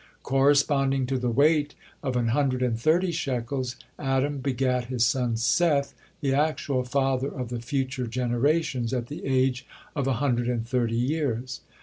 Corresponding 0.23 1.05
to 1.05 1.19
the 1.19 1.29
weight 1.29 1.75
of 2.01 2.15
"an 2.15 2.29
hundred 2.29 2.63
and 2.63 2.75
thirty 2.75 3.11
shekels," 3.11 3.75
Adam 3.99 4.39
begat 4.39 4.85
his 4.85 5.05
son 5.05 5.37
Seth, 5.37 5.93
the 6.21 6.33
actual 6.33 6.83
father 6.83 7.27
of 7.29 7.49
the 7.49 7.59
future 7.61 8.07
generations, 8.07 8.95
at 8.95 9.09
the 9.09 9.23
age 9.27 9.63
of 9.95 10.07
a 10.07 10.13
hundred 10.13 10.47
and 10.49 10.67
thirty 10.67 10.97
years. 10.97 11.61